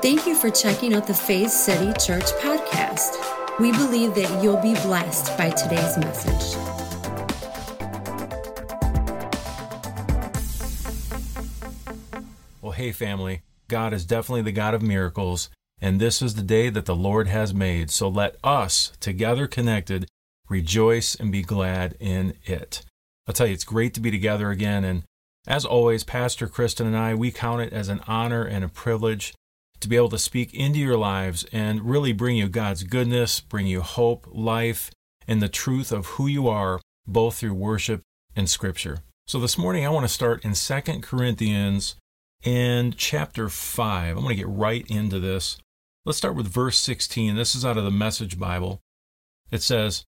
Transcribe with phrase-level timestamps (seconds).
[0.00, 3.16] Thank you for checking out the Faith City Church podcast.
[3.58, 6.56] We believe that you'll be blessed by today's message.
[12.62, 15.50] Well, hey, family, God is definitely the God of miracles,
[15.80, 17.90] and this is the day that the Lord has made.
[17.90, 20.06] So let us, together connected,
[20.48, 22.84] rejoice and be glad in it.
[23.26, 24.84] I'll tell you, it's great to be together again.
[24.84, 25.02] And
[25.48, 29.34] as always, Pastor Kristen and I, we count it as an honor and a privilege
[29.80, 33.66] to be able to speak into your lives and really bring you God's goodness, bring
[33.66, 34.90] you hope, life,
[35.26, 38.02] and the truth of who you are, both through worship
[38.34, 39.00] and scripture.
[39.26, 41.96] So this morning I want to start in 2 Corinthians
[42.44, 44.16] and chapter 5.
[44.16, 45.58] I'm going to get right into this.
[46.04, 47.36] Let's start with verse 16.
[47.36, 48.80] This is out of the Message Bible.
[49.50, 50.04] It says,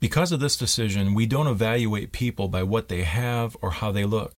[0.00, 4.04] Because of this decision, we don't evaluate people by what they have or how they
[4.04, 4.32] look.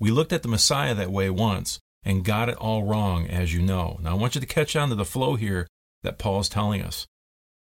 [0.00, 3.60] We looked at the Messiah that way once, and got it all wrong, as you
[3.60, 4.00] know.
[4.02, 5.68] Now, I want you to catch on to the flow here
[6.02, 7.06] that Paul's telling us.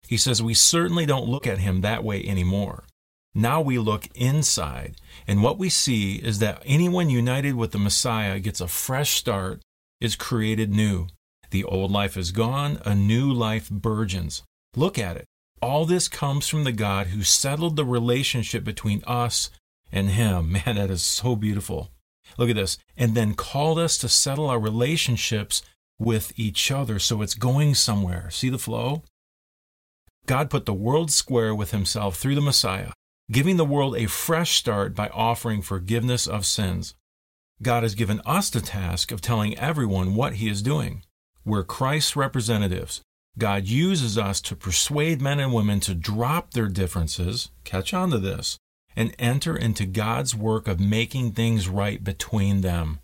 [0.06, 2.84] He says, We certainly don't look at him that way anymore.
[3.34, 8.38] Now we look inside, and what we see is that anyone united with the Messiah
[8.40, 9.62] gets a fresh start,
[10.02, 11.08] is created new.
[11.52, 14.44] The old life is gone, a new life burgeons.
[14.76, 15.26] Look at it.
[15.62, 19.50] All this comes from the God who settled the relationship between us
[19.90, 20.52] and Him.
[20.66, 21.93] Man, that is so beautiful.
[22.38, 22.78] Look at this.
[22.98, 25.62] And then called us to settle our relationships
[26.00, 28.30] with each other so it's going somewhere.
[28.32, 29.04] See the flow?
[30.26, 32.92] God put the world square with himself through the Messiah,
[33.32, 36.96] giving the world a fresh start by offering forgiveness of sins.
[37.62, 41.04] God has given us the task of telling everyone what he is doing.
[41.46, 43.02] We're Christ's representatives.
[43.38, 48.20] God uses us to persuade men and women to drop their differences, catch on to
[48.20, 48.58] this,
[48.96, 53.00] and enter into God's work of making things right between them.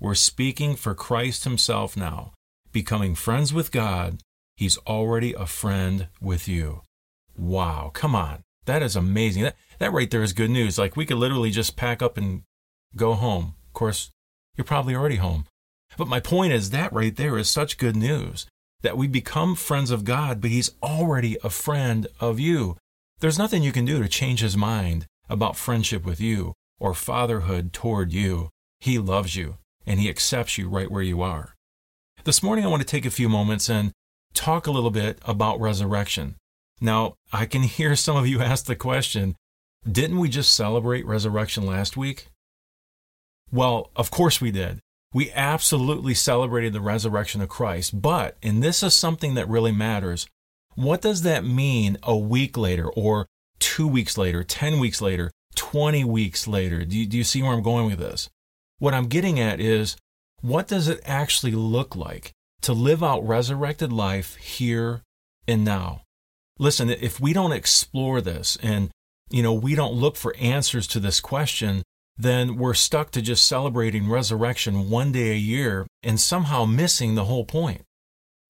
[0.00, 2.32] We're speaking for Christ Himself now.
[2.72, 4.18] Becoming friends with God,
[4.56, 6.82] He's already a friend with you.
[7.36, 8.42] Wow, come on.
[8.66, 9.44] That is amazing.
[9.44, 10.78] That, that right there is good news.
[10.78, 12.42] Like we could literally just pack up and
[12.96, 13.54] go home.
[13.68, 14.10] Of course,
[14.56, 15.46] you're probably already home.
[15.96, 18.46] But my point is that right there is such good news
[18.82, 22.76] that we become friends of God, but He's already a friend of you.
[23.20, 27.72] There's nothing you can do to change His mind about friendship with you or fatherhood
[27.72, 28.50] toward you.
[28.80, 29.56] He loves you
[29.86, 31.54] and He accepts you right where you are.
[32.24, 33.92] This morning, I want to take a few moments and
[34.34, 36.36] talk a little bit about resurrection.
[36.80, 39.36] Now, I can hear some of you ask the question
[39.90, 42.28] didn't we just celebrate resurrection last week?
[43.50, 44.78] Well, of course we did.
[45.12, 48.00] We absolutely celebrated the resurrection of Christ.
[48.00, 50.26] But, and this is something that really matters,
[50.74, 53.26] what does that mean a week later or
[53.62, 56.84] two weeks later, 10 weeks later, 20 weeks later.
[56.84, 58.28] Do you, do you see where I'm going with this?
[58.78, 59.96] What I'm getting at is
[60.40, 65.02] what does it actually look like to live out resurrected life here
[65.46, 66.02] and now?
[66.58, 68.90] Listen, if we don't explore this and
[69.30, 71.82] you know, we don't look for answers to this question,
[72.18, 77.24] then we're stuck to just celebrating resurrection one day a year and somehow missing the
[77.24, 77.82] whole point.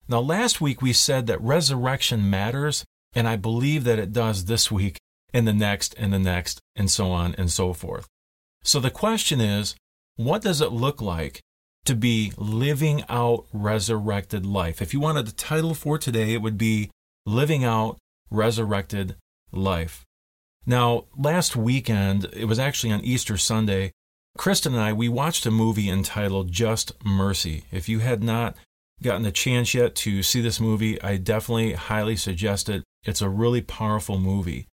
[0.09, 4.69] Now, last week we said that resurrection matters, and I believe that it does this
[4.69, 4.97] week
[5.33, 8.07] and the next and the next and so on and so forth.
[8.63, 9.75] So the question is,
[10.15, 11.41] what does it look like
[11.85, 14.81] to be living out resurrected life?
[14.81, 16.91] If you wanted the title for today, it would be
[17.25, 17.97] Living Out
[18.29, 19.15] Resurrected
[19.51, 20.05] Life.
[20.65, 23.91] Now, last weekend, it was actually on Easter Sunday,
[24.37, 27.65] Kristen and I, we watched a movie entitled Just Mercy.
[27.71, 28.55] If you had not
[29.01, 32.83] gotten a chance yet to see this movie, I definitely highly suggest it.
[33.03, 34.67] It's a really powerful movie.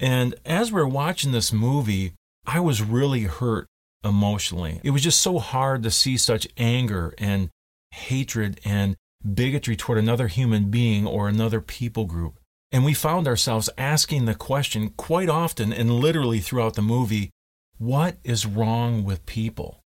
[0.00, 2.12] And as we're watching this movie,
[2.46, 3.66] I was really hurt
[4.04, 4.80] emotionally.
[4.82, 7.50] It was just so hard to see such anger and
[7.92, 8.96] hatred and
[9.34, 12.38] bigotry toward another human being or another people group.
[12.70, 17.30] And we found ourselves asking the question quite often and literally throughout the movie
[17.78, 19.80] what is wrong with people?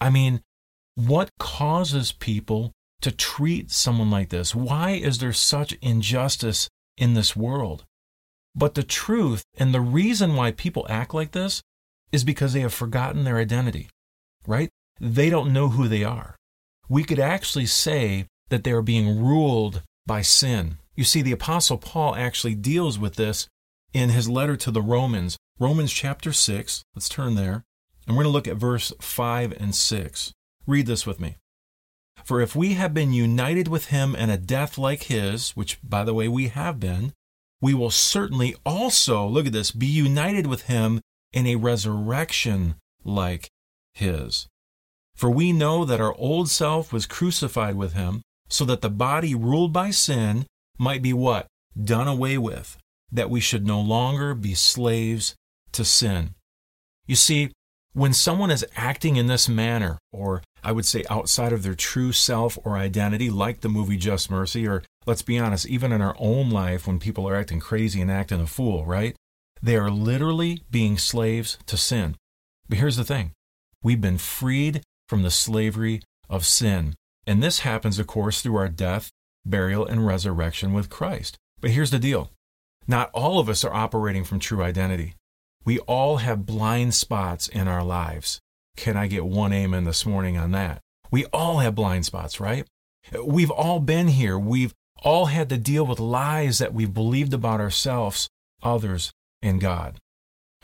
[0.00, 0.42] I mean,
[0.94, 4.54] what causes people to treat someone like this?
[4.54, 6.68] Why is there such injustice
[6.98, 7.84] in this world?
[8.54, 11.62] But the truth and the reason why people act like this
[12.10, 13.88] is because they have forgotten their identity,
[14.46, 14.68] right?
[15.00, 16.36] They don't know who they are.
[16.88, 20.78] We could actually say that they are being ruled by sin.
[20.94, 23.48] You see, the Apostle Paul actually deals with this
[23.94, 26.82] in his letter to the Romans, Romans chapter 6.
[26.94, 27.64] Let's turn there.
[28.06, 30.32] And we're going to look at verse 5 and 6.
[30.66, 31.36] Read this with me.
[32.24, 36.04] For if we have been united with him in a death like his, which, by
[36.04, 37.12] the way, we have been,
[37.62, 41.00] we will certainly also, look at this, be united with him
[41.32, 42.74] in a resurrection
[43.04, 43.48] like
[43.94, 44.48] his.
[45.14, 49.34] For we know that our old self was crucified with him so that the body
[49.34, 50.44] ruled by sin
[50.76, 51.46] might be what?
[51.80, 52.76] Done away with,
[53.12, 55.36] that we should no longer be slaves
[55.70, 56.34] to sin.
[57.06, 57.52] You see,
[57.92, 62.10] when someone is acting in this manner, or I would say outside of their true
[62.10, 66.16] self or identity, like the movie Just Mercy, or let's be honest, even in our
[66.18, 69.16] own life when people are acting crazy and acting a fool, right?
[69.62, 72.16] They are literally being slaves to sin.
[72.68, 73.32] But here's the thing
[73.82, 76.94] we've been freed from the slavery of sin.
[77.26, 79.10] And this happens, of course, through our death,
[79.44, 81.36] burial, and resurrection with Christ.
[81.60, 82.30] But here's the deal
[82.86, 85.14] not all of us are operating from true identity.
[85.64, 88.40] We all have blind spots in our lives.
[88.76, 90.80] Can I get one amen this morning on that?
[91.10, 92.66] We all have blind spots, right?
[93.24, 94.38] We've all been here.
[94.38, 98.28] We've all had to deal with lies that we've believed about ourselves,
[98.62, 99.98] others, and God.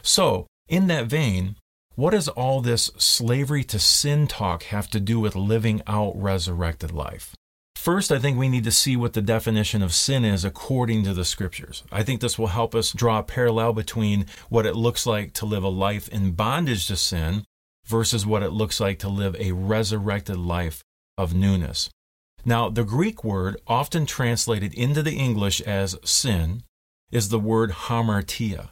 [0.02, 1.56] So, in that vein,
[1.94, 6.93] what does all this slavery to sin talk have to do with living out resurrected
[6.93, 7.35] life?
[7.75, 11.14] First, I think we need to see what the definition of sin is according to
[11.14, 11.85] the scriptures.
[11.90, 15.46] I think this will help us draw a parallel between what it looks like to
[15.46, 17.44] live a life in bondage to sin
[17.87, 20.82] versus what it looks like to live a resurrected life
[21.17, 21.88] of newness.
[22.44, 26.62] Now, the Greek word, often translated into the English as sin,
[27.11, 28.70] is the word hamartia.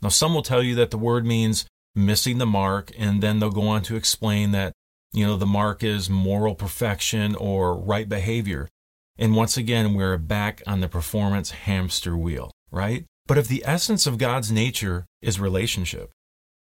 [0.00, 3.50] Now, some will tell you that the word means missing the mark, and then they'll
[3.50, 4.72] go on to explain that
[5.12, 8.68] you know, the mark is moral perfection or right behavior.
[9.16, 13.04] And once again, we're back on the performance hamster wheel, right?
[13.26, 16.10] But if the essence of God's nature is relationship,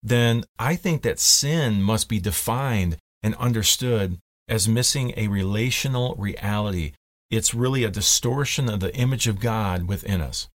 [0.02, 6.92] then I think that sin must be defined and understood as missing a relational reality.
[7.30, 10.48] It's really a distortion of the image of God within us.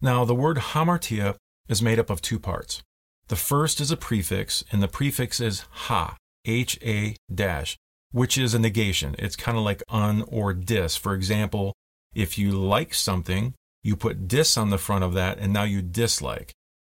[0.00, 1.36] Now, the word hamartia
[1.68, 2.82] is made up of two parts.
[3.28, 7.76] The first is a prefix, and the prefix is ha, H A dash,
[8.10, 9.14] which is a negation.
[9.18, 10.96] It's kind of like un or dis.
[10.96, 11.74] For example,
[12.14, 15.82] if you like something, you put dis on the front of that and now you
[15.82, 16.52] dislike.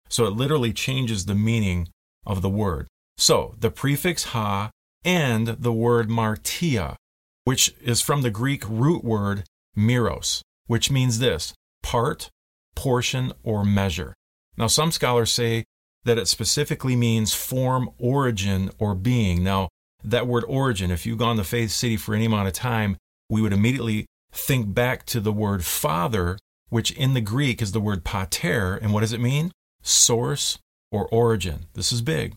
[0.08, 1.88] So it literally changes the meaning
[2.26, 2.88] of the word.
[3.16, 4.70] So the prefix ha
[5.04, 6.96] and the word martia,
[7.44, 9.44] which is from the Greek root word
[9.76, 11.52] meros, which means this
[11.82, 12.30] part,
[12.74, 14.14] portion, or measure.
[14.56, 15.64] Now, some scholars say
[16.04, 19.42] that it specifically means form, origin, or being.
[19.42, 19.68] Now,
[20.02, 22.96] that word origin, if you've gone to Faith City for any amount of time,
[23.28, 27.80] we would immediately think back to the word father, which in the Greek is the
[27.80, 28.76] word pater.
[28.76, 29.50] And what does it mean?
[29.82, 30.58] Source
[30.90, 31.66] or origin.
[31.74, 32.34] This is big.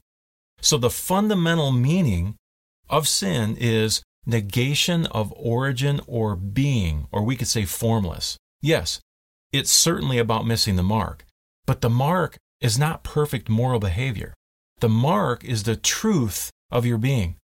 [0.61, 2.35] So the fundamental meaning
[2.89, 8.37] of sin is negation of origin or being, or we could say formless.
[8.61, 8.99] Yes,
[9.51, 11.25] it's certainly about missing the mark,
[11.65, 14.33] but the mark is not perfect moral behavior.
[14.79, 17.37] The mark is the truth of your being.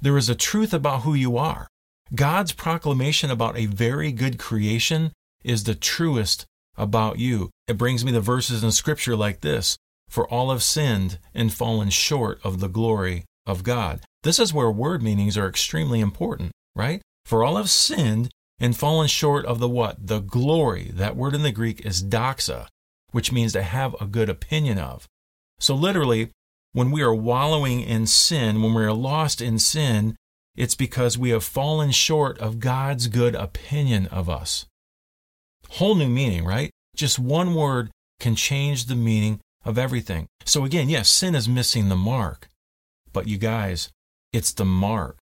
[0.00, 1.68] There is a truth about who you are.
[2.14, 5.12] God's proclamation about a very good creation
[5.44, 6.46] is the truest
[6.76, 7.50] about you.
[7.66, 9.76] It brings me the verses in Scripture like this
[10.08, 14.00] For all have sinned and fallen short of the glory of God.
[14.22, 17.02] This is where word meanings are extremely important, right?
[17.24, 18.30] For all have sinned
[18.60, 20.06] and fallen short of the what?
[20.06, 20.90] The glory.
[20.94, 22.68] That word in the Greek is doxa
[23.12, 25.06] which means to have a good opinion of.
[25.60, 26.30] So, literally,
[26.72, 30.16] when we are wallowing in sin, when we are lost in sin,
[30.56, 34.66] it's because we have fallen short of God's good opinion of us.
[35.68, 36.70] Whole new meaning, right?
[36.96, 40.26] Just one word can change the meaning of everything.
[40.44, 42.48] So, again, yes, sin is missing the mark.
[43.12, 43.90] But you guys,
[44.32, 45.18] it's the mark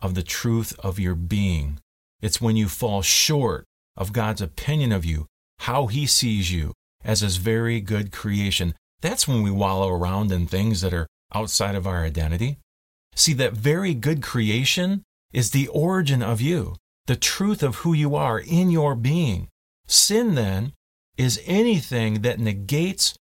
[0.00, 1.78] of the truth of your being.
[2.20, 3.64] It's when you fall short
[3.96, 5.26] of God's opinion of you,
[5.60, 6.72] how He sees you,
[7.04, 8.74] as his very good creation.
[9.00, 12.58] That's when we wallow around in things that are outside of our identity.
[13.14, 15.02] See, that very good creation
[15.32, 16.76] is the origin of you,
[17.06, 19.48] the truth of who you are in your being.
[19.86, 20.72] Sin, then,
[21.16, 23.14] is anything that negates,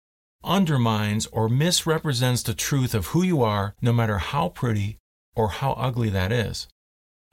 [0.45, 4.97] undermines, or misrepresents the truth of who you are, no matter how pretty
[5.35, 6.67] or how ugly that is.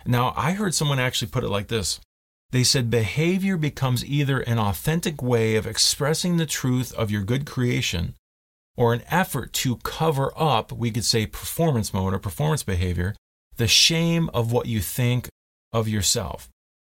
[0.04, 2.00] Now, I heard someone actually put it like this
[2.52, 7.46] they said behavior becomes either an authentic way of expressing the truth of your good
[7.46, 8.14] creation
[8.76, 13.14] or an effort to cover up, we could say performance mode or performance behavior,
[13.56, 15.28] the shame of what you think
[15.72, 16.48] of yourself.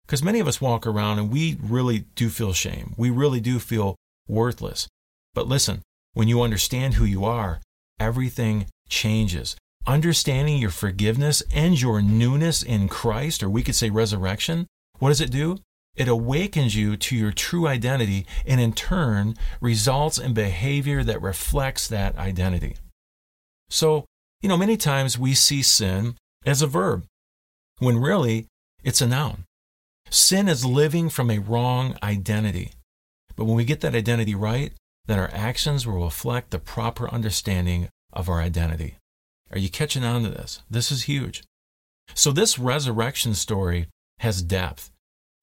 [0.05, 2.93] Because many of us walk around and we really do feel shame.
[2.97, 3.95] We really do feel
[4.27, 4.87] worthless.
[5.33, 5.81] But listen,
[6.13, 7.61] when you understand who you are,
[7.99, 9.55] everything changes.
[9.87, 14.67] Understanding your forgiveness and your newness in Christ, or we could say resurrection,
[14.99, 15.57] what does it do?
[15.95, 21.87] It awakens you to your true identity and in turn results in behavior that reflects
[21.87, 22.75] that identity.
[23.69, 24.05] So,
[24.41, 27.05] you know, many times we see sin as a verb
[27.79, 28.47] when really
[28.83, 29.43] it's a noun.
[30.09, 32.71] Sin is living from a wrong identity.
[33.35, 34.73] But when we get that identity right,
[35.05, 38.97] then our actions will reflect the proper understanding of our identity.
[39.51, 40.61] Are you catching on to this?
[40.69, 41.43] This is huge.
[42.13, 43.87] So, this resurrection story
[44.19, 44.91] has depth.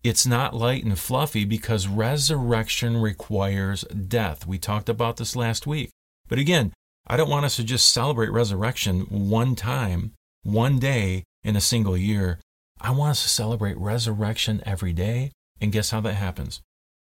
[0.03, 4.47] It's not light and fluffy because resurrection requires death.
[4.47, 5.91] We talked about this last week.
[6.29, 6.73] But again,
[7.07, 11.97] I don't want us to just celebrate resurrection one time, one day in a single
[11.97, 12.41] year.
[12.81, 15.33] I want us to celebrate resurrection every day.
[15.61, 16.61] And guess how that happens?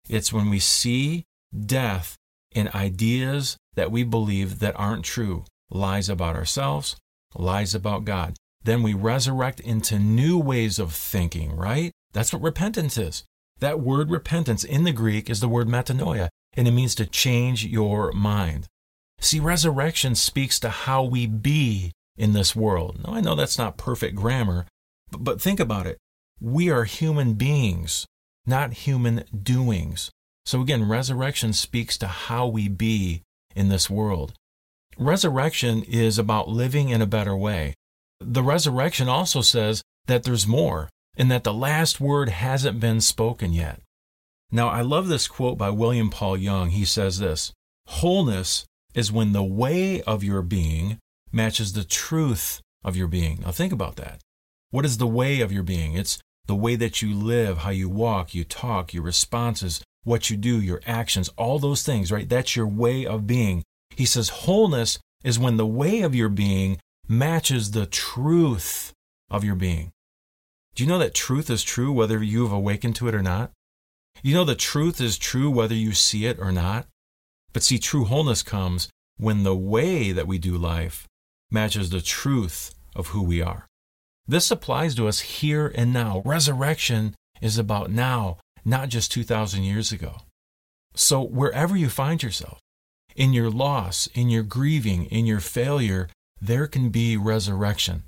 [0.09, 1.23] It's when we see
[1.55, 2.17] death
[2.51, 6.95] in ideas that we believe that aren't true, lies about ourselves,
[7.35, 8.35] lies about God.
[8.63, 11.91] Then we resurrect into new ways of thinking, right?
[12.13, 13.23] That's what repentance is.
[13.59, 17.65] That word repentance in the Greek is the word metanoia, and it means to change
[17.65, 18.67] your mind.
[19.19, 22.99] See, resurrection speaks to how we be in this world.
[23.03, 24.65] Now, I know that's not perfect grammar,
[25.11, 25.97] but, but think about it.
[26.39, 28.05] We are human beings,
[28.45, 30.09] not human doings.
[30.45, 33.21] So again, resurrection speaks to how we be
[33.55, 34.33] in this world.
[34.97, 37.73] Resurrection is about living in a better way.
[38.19, 43.53] The resurrection also says that there's more and that the last word hasn't been spoken
[43.53, 43.81] yet.
[44.51, 46.71] Now, I love this quote by William Paul Young.
[46.71, 47.53] He says this
[47.87, 50.97] Wholeness is when the way of your being
[51.31, 53.39] matches the truth of your being.
[53.41, 54.19] Now, think about that.
[54.69, 55.93] What is the way of your being?
[55.93, 60.37] It's the way that you live, how you walk, you talk, your responses, what you
[60.37, 62.27] do, your actions, all those things, right?
[62.27, 63.63] That's your way of being.
[63.95, 68.93] He says wholeness is when the way of your being matches the truth
[69.29, 69.91] of your being.
[70.75, 73.51] Do you know that truth is true whether you have awakened to it or not?
[74.23, 76.87] You know the truth is true whether you see it or not?
[77.53, 81.07] But see, true wholeness comes when the way that we do life
[81.51, 83.67] matches the truth of who we are.
[84.27, 86.21] This applies to us here and now.
[86.23, 90.17] Resurrection is about now, not just 2,000 years ago.
[90.93, 92.59] So, wherever you find yourself,
[93.15, 98.03] in your loss, in your grieving, in your failure, there can be resurrection.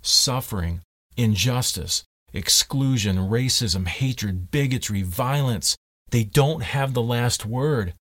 [0.00, 0.80] Suffering,
[1.16, 5.76] injustice, exclusion, racism, hatred, bigotry, violence,
[6.10, 7.94] they don't have the last word.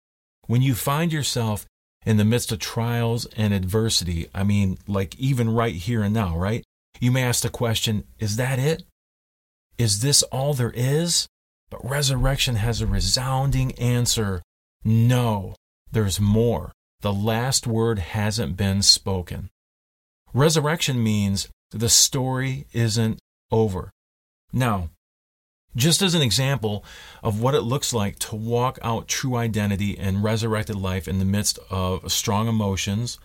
[0.47, 1.65] When you find yourself
[2.05, 6.37] in the midst of trials and adversity, I mean, like even right here and now,
[6.37, 6.63] right?
[6.99, 8.83] You may ask the question, is that it?
[9.77, 11.27] Is this all there is?
[11.73, 14.43] But resurrection has a resounding answer
[14.85, 15.55] no,
[15.91, 16.71] there's more.
[17.01, 19.49] The last word hasn't been spoken.
[20.35, 23.17] Resurrection means the story isn't
[23.51, 23.89] over.
[24.51, 24.89] Now,
[25.75, 26.85] just as an example
[27.23, 31.25] of what it looks like to walk out true identity and resurrected life in the
[31.25, 33.17] midst of strong emotions,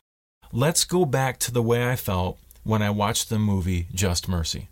[0.52, 4.70] let's go back to the way I felt when I watched the movie Just Mercy.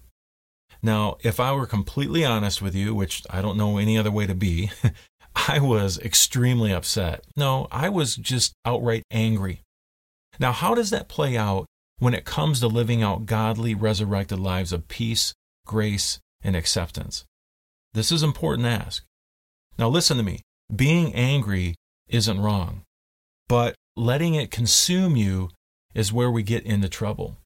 [0.83, 4.27] Now, if I were completely honest with you, which I don't know any other way
[4.27, 4.71] to be,
[5.49, 7.25] I was extremely upset.
[7.37, 9.63] No, I was just outright angry.
[10.39, 11.67] Now, how does that play out
[11.99, 15.35] when it comes to living out godly, resurrected lives of peace,
[15.67, 17.25] grace, and acceptance?
[17.93, 19.05] This is important to ask.
[19.79, 20.41] Now, listen to me.
[20.75, 21.77] Being angry
[22.09, 22.83] isn't wrong,
[23.49, 25.51] but letting it consume you
[25.95, 27.39] is where we get into trouble.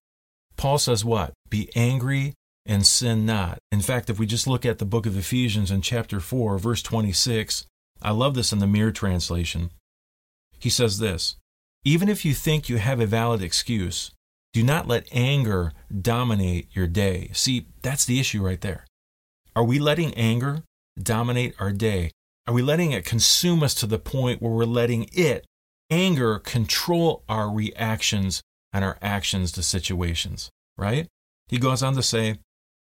[0.56, 1.32] Paul says what?
[1.48, 2.34] Be angry
[2.70, 3.58] and sin not.
[3.72, 6.82] In fact, if we just look at the book of Ephesians in chapter 4, verse
[6.82, 7.66] 26,
[8.00, 9.72] I love this in the Mirror translation.
[10.56, 11.36] He says this
[11.84, 14.12] Even if you think you have a valid excuse,
[14.52, 17.30] do not let anger dominate your day.
[17.32, 18.86] See, that's the issue right there.
[19.56, 20.62] Are we letting anger
[20.96, 22.12] dominate our day?
[22.46, 25.44] Are we letting it consume us to the point where we're letting it,
[25.90, 30.50] anger, control our reactions and our actions to situations?
[30.78, 31.08] Right?
[31.48, 32.38] He goes on to say,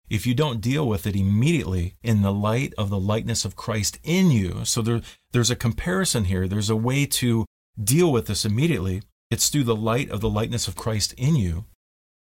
[0.08, 3.98] if you don't deal with it immediately in the light of the likeness of Christ
[4.02, 5.00] in you, so there,
[5.32, 6.46] there's a comparison here.
[6.46, 7.46] There's a way to
[7.82, 9.02] deal with this immediately.
[9.30, 11.64] It's through the light of the likeness of Christ in you.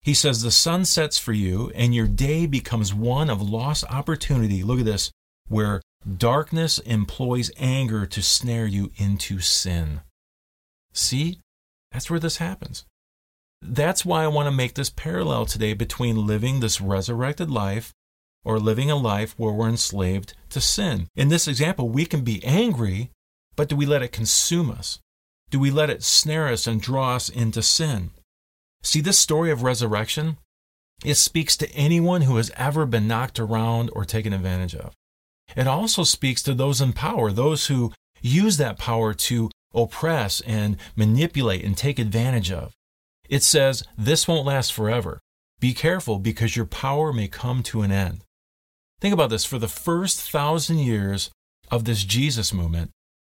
[0.02, 4.62] He says, The sun sets for you, and your day becomes one of lost opportunity.
[4.62, 5.10] Look at this,
[5.48, 5.82] where
[6.16, 10.00] darkness employs anger to snare you into sin.
[10.92, 11.40] See,
[11.92, 12.84] that's where this happens.
[13.62, 17.92] That's why I want to make this parallel today between living this resurrected life
[18.44, 21.08] or living a life where we're enslaved to sin.
[21.14, 23.10] In this example, we can be angry,
[23.56, 24.98] but do we let it consume us?
[25.50, 28.10] Do we let it snare us and draw us into sin?
[28.82, 30.38] See, this story of resurrection,
[31.04, 34.94] it speaks to anyone who has ever been knocked around or taken advantage of.
[35.56, 40.76] It also speaks to those in power, those who use that power to oppress and
[40.96, 42.72] manipulate and take advantage of.
[43.30, 45.20] It says, This won't last forever.
[45.60, 48.24] Be careful because your power may come to an end.
[49.00, 51.30] Think about this for the first thousand years
[51.70, 52.90] of this Jesus movement,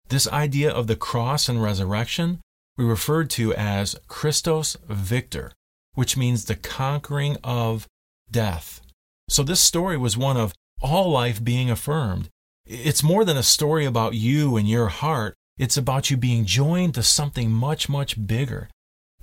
[0.10, 2.40] this idea of the cross and resurrection
[2.78, 5.52] we referred to as Christus Victor,
[5.96, 7.88] which means the conquering of
[8.30, 8.82] death.
[9.30, 12.30] So this story was one of all life being affirmed.
[12.68, 15.34] It's more than a story about you and your heart.
[15.58, 18.70] It's about you being joined to something much, much bigger.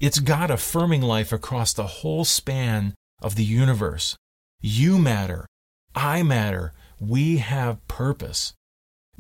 [0.05, 4.19] It's God affirming life across the whole span of the universe.
[4.61, 5.47] You matter.
[5.95, 6.75] I matter.
[7.01, 8.53] We have purpose.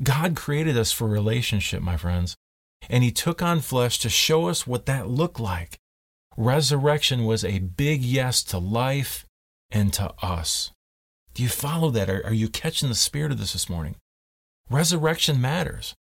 [0.02, 2.36] God created us for relationship, my friends,
[2.90, 5.78] and He took on flesh to show us what that looked like.
[6.36, 9.24] Resurrection was a big yes to life
[9.70, 10.70] and to us.
[11.32, 12.10] Do you follow that?
[12.10, 13.96] Are, are you catching the spirit of this this morning?
[14.68, 15.94] Resurrection matters.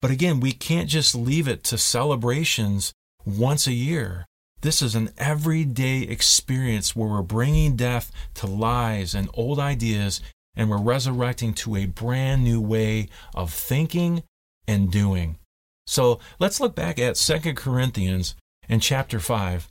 [0.00, 2.94] But again, we can't just leave it to celebrations
[3.26, 4.24] once a year.
[4.62, 10.20] This is an everyday experience where we're bringing death to lies and old ideas
[10.54, 14.22] and we're resurrecting to a brand new way of thinking
[14.68, 15.38] and doing.
[15.86, 18.34] So let's look back at Second Corinthians
[18.68, 19.68] in chapter 5.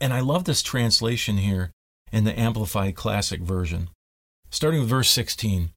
[0.00, 1.70] And I love this translation here
[2.12, 3.88] in the Amplified Classic Version.
[4.50, 5.70] Starting with verse 16.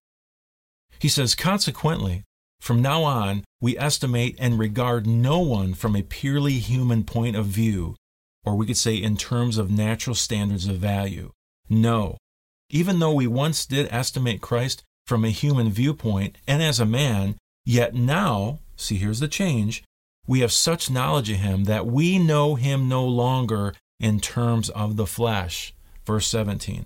[1.00, 2.24] He says, Consequently,
[2.60, 7.46] from now on, we estimate and regard no one from a purely human point of
[7.46, 7.96] view,
[8.48, 11.34] or we could say in terms of natural standards of value.
[11.70, 12.18] No,
[12.70, 17.36] even though we once did estimate Christ from a human viewpoint and as a man,
[17.66, 19.84] yet now, see, here's the change,
[20.28, 24.96] we have such knowledge of him that we know him no longer in terms of
[24.96, 25.74] the flesh.
[26.06, 26.86] Verse 17.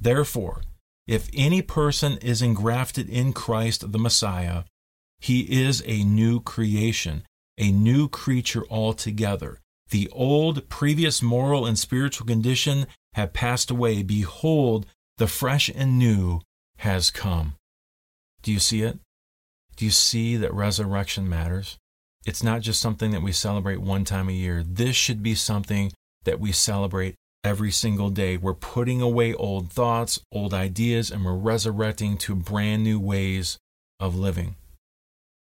[0.00, 0.62] Therefore,
[1.06, 4.64] if any person is engrafted in Christ the Messiah,
[5.18, 7.24] he is a new creation,
[7.58, 9.58] a new creature altogether.
[9.90, 14.02] The old, previous moral and spiritual condition have passed away.
[14.02, 14.86] Behold,
[15.18, 16.40] the fresh and new
[16.78, 17.54] has come.
[18.42, 18.98] Do you see it?
[19.76, 21.78] Do you see that resurrection matters?
[22.26, 24.62] It's not just something that we celebrate one time a year.
[24.66, 25.92] This should be something
[26.24, 28.36] that we celebrate every single day.
[28.36, 33.58] We're putting away old thoughts, old ideas, and we're resurrecting to brand new ways
[34.00, 34.56] of living.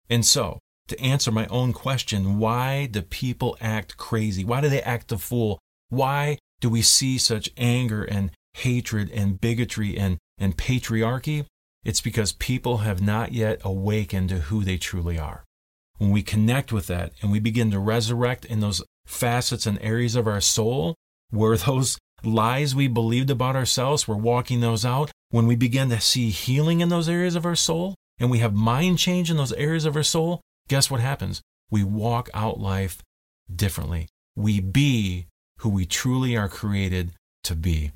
[0.10, 4.44] And so, to answer my own question, why do people act crazy?
[4.44, 5.60] Why do they act a fool?
[5.90, 11.46] Why do we see such anger and hatred and bigotry and, and patriarchy,
[11.84, 15.44] it's because people have not yet awakened to who they truly are.
[15.98, 20.16] When we connect with that and we begin to resurrect in those facets and areas
[20.16, 20.96] of our soul
[21.30, 25.12] where those lies we believed about ourselves, we're walking those out.
[25.30, 28.54] When we begin to see healing in those areas of our soul and we have
[28.54, 31.42] mind change in those areas of our soul, guess what happens?
[31.70, 33.00] We walk out life
[33.54, 34.08] differently.
[34.36, 35.28] We be
[35.60, 37.12] who we truly are created
[37.44, 37.92] to be.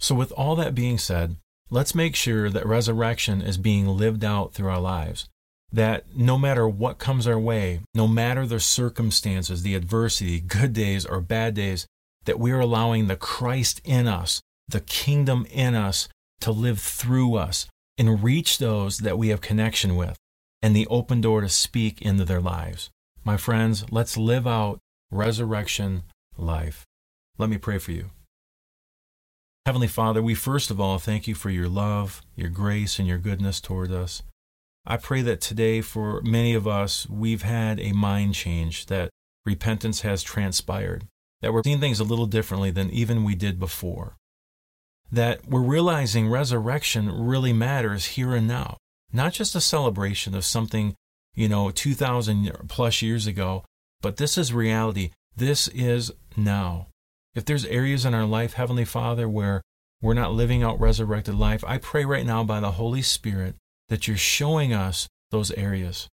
[0.00, 1.36] So, with all that being said,
[1.70, 5.28] let's make sure that resurrection is being lived out through our lives.
[5.72, 11.04] That no matter what comes our way, no matter the circumstances, the adversity, good days
[11.06, 11.86] or bad days,
[12.24, 16.08] that we are allowing the Christ in us, the kingdom in us,
[16.40, 17.66] to live through us
[17.98, 20.16] and reach those that we have connection with
[20.62, 22.90] and the open door to speak into their lives.
[23.24, 24.78] My friends, let's live out
[25.10, 26.04] resurrection
[26.36, 26.84] life.
[27.38, 28.10] Let me pray for you.
[29.66, 33.18] Heavenly Father, we first of all thank you for your love, your grace, and your
[33.18, 34.22] goodness toward us.
[34.86, 39.10] I pray that today, for many of us, we've had a mind change, that
[39.44, 41.08] repentance has transpired,
[41.40, 44.14] that we're seeing things a little differently than even we did before,
[45.10, 48.76] that we're realizing resurrection really matters here and now,
[49.16, 50.94] not just a celebration of something,
[51.34, 53.64] you know, 2,000 plus years ago,
[54.00, 55.10] but this is reality.
[55.34, 56.88] This is now.
[57.34, 59.62] If there's areas in our life, Heavenly Father, where
[60.00, 63.56] we're not living out resurrected life, I pray right now by the Holy Spirit
[63.88, 66.08] that you're showing us those areas.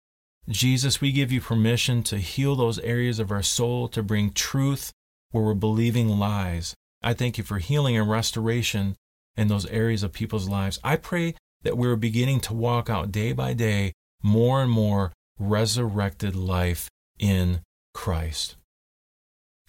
[0.50, 4.92] Jesus, we give you permission to heal those areas of our soul, to bring truth
[5.32, 6.74] where we're believing lies.
[7.02, 8.96] I thank you for healing and restoration
[9.36, 10.80] in those areas of people's lives.
[10.84, 16.36] I pray that we're beginning to walk out day by day more and more resurrected
[16.36, 17.62] life in
[17.94, 18.56] Christ.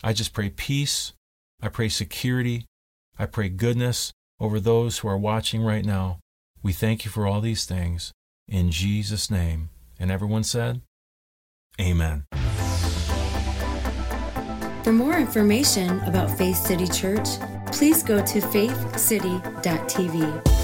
[0.03, 1.13] I just pray peace
[1.65, 2.67] I pray security.
[3.19, 6.19] I pray goodness over those who are watching right now.
[6.63, 8.13] We thank you for all these things.
[8.47, 9.71] In Jesus' name.
[9.99, 10.83] And everyone said,
[11.81, 12.27] Amen.
[14.83, 17.29] For more information about Faith City Church,
[17.73, 20.64] please go to faithcity.tv.